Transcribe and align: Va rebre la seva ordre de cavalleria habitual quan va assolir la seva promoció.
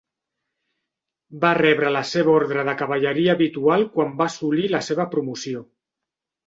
Va 1.43 1.51
rebre 1.59 1.91
la 1.97 2.01
seva 2.13 2.33
ordre 2.39 2.65
de 2.71 2.75
cavalleria 2.81 3.37
habitual 3.39 3.89
quan 3.95 4.19
va 4.23 4.31
assolir 4.33 4.69
la 4.77 4.85
seva 4.91 5.11
promoció. 5.17 5.65